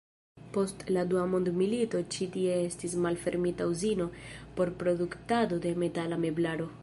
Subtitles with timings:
[0.53, 4.09] Post la dua mondmilito ĉi tie estis malfermita uzino
[4.57, 6.73] por produktado de metala meblaro.